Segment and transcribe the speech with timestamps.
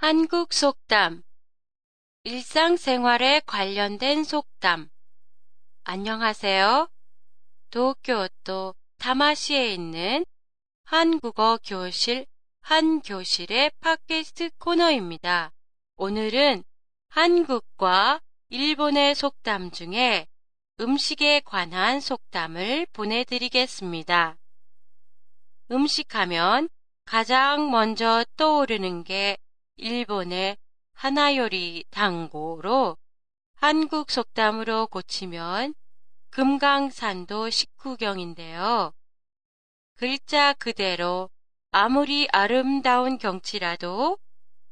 [0.00, 1.24] 한국 속담
[2.22, 4.88] 일상생활에 관련된 속담
[5.82, 6.88] 안녕하세요.
[7.70, 10.24] 도쿄도 타마시에 있는
[10.84, 12.26] 한국어 교실
[12.60, 15.52] 한 교실의 팟캐스트 코너입니다.
[15.96, 16.62] 오늘은
[17.08, 18.20] 한국과
[18.50, 20.28] 일본의 속담 중에
[20.78, 24.38] 음식에 관한 속담을 보내드리겠습니다.
[25.72, 26.68] 음식하면
[27.04, 29.36] 가장 먼저 떠오르는 게
[29.78, 30.56] 일본의
[30.92, 32.96] 하나요리 당고로
[33.54, 35.74] 한국 속담으로 고치면
[36.30, 38.92] 금강산도 식후경인데요.
[39.94, 41.30] 글자 그대로
[41.70, 44.18] 아무리 아름다운 경치라도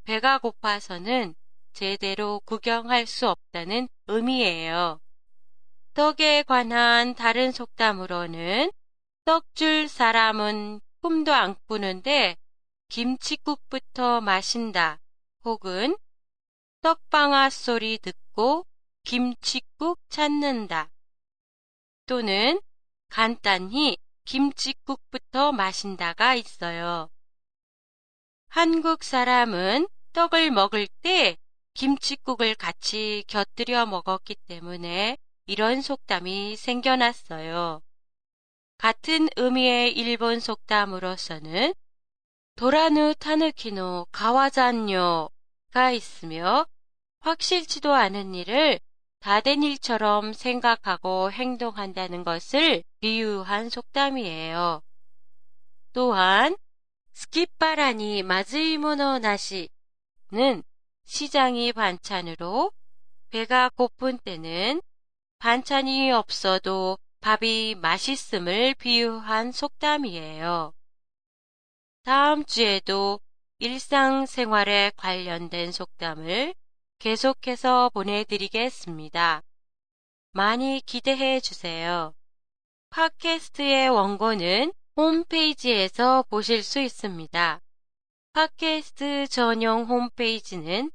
[0.04, 1.34] 배가 고파서는
[1.72, 5.00] 제대로 구경할 수 없다는 의미예요.
[5.94, 8.70] 떡에 관한 다른 속담으로는
[9.24, 12.36] 떡 줄 사람은 꿈도 안 꾸는데
[12.88, 15.00] 김치국부터 마신다
[15.44, 15.96] 혹은
[16.82, 18.66] 떡방아 소리 듣고
[19.04, 20.90] 김치국 찾는다
[22.06, 22.60] 또는
[23.08, 27.10] 간단히 김치국부터 마신다가 있어요.
[28.48, 31.36] 한국 사람은 떡을 먹을 때
[31.74, 37.82] 김치국을 같이 곁들여 먹었기 때문에 이런 속담이 생겨났어요.
[38.78, 41.74] 같은 의미의 일본 속담으로서는
[42.56, 46.66] 도라누 타누키노 가와잔요가 있으며
[47.20, 48.80] 확실치도 않은 일을
[49.26, 54.82] 다 된 일처럼 생각하고 행동한다는 것을 비유한 속담이에요.
[55.92, 56.56] 또한
[57.12, 60.62] 스키바라니 마즈이모노 나시는
[61.04, 62.70] 시장이 반찬으로
[63.30, 64.80] 배가 고픈 때는
[65.38, 70.75] 반찬이 없어도 밥이 맛있음을 비유한 속담이에요.
[72.06, 73.20] 다음 주에도
[73.58, 76.54] 일상생활에 관련된 속담을
[77.00, 79.42] 계속해서 보내드리겠습니다.
[80.30, 82.14] 많이 기대해 주세요.
[82.90, 87.60] 팟캐스트의 원고는 홈페이지에서 보실 수 있습니다.
[88.34, 90.92] 팟캐스트 전용 홈페이지는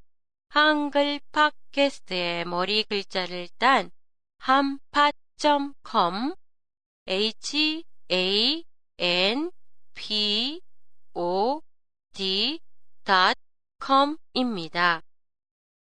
[0.48, 3.92] 한글 팟캐스트의 머리 글자를 딴
[4.38, 6.36] 한팟.com
[7.06, 8.64] h a
[8.98, 9.52] n
[9.94, 10.62] p
[11.14, 11.62] o
[13.80, 15.02] d.com입니다.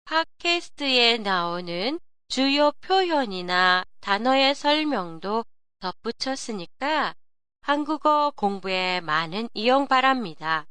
[0.05, 5.45] 팟캐스트에 나오는 주요 표현이나 단어의 설명도
[5.79, 7.15] 덧붙였으니까
[7.61, 10.65] 한국어 공부에 많은 이용 바랍니다.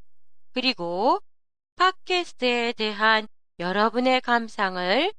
[0.52, 1.20] 그리고
[1.76, 3.28] 팟캐스트에 대한
[3.58, 5.12] 여러분의 감상을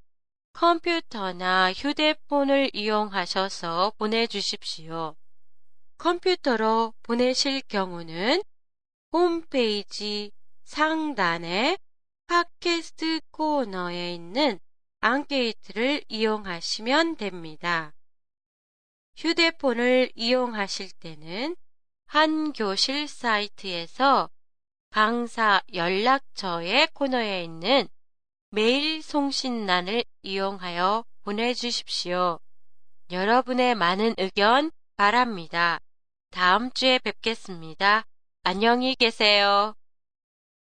[0.54, 5.16] 컴퓨터나 휴대폰을 이용하셔서 보내주십시오.
[5.98, 8.44] 컴퓨터로 보내실 경우는
[9.14, 10.32] 홈페이지
[10.64, 11.78] 상단에
[12.28, 14.60] 팟캐스트 코너에 있는
[15.02, 17.94] 앙케이트를 이용하시면 됩니다.
[19.18, 21.58] 휴대폰을 이용하실 때는
[22.06, 24.30] 한 교실 사이트에서
[24.92, 27.88] 강사 연락처의 코너에 있는
[28.52, 32.40] 메일 송신란을 이용하여 보내주십시오.
[33.12, 35.80] 여러분의 많은 의견 바랍니다.
[36.30, 38.06] 다음 주에 뵙겠습니다.
[38.44, 39.76] 안녕히 계세요.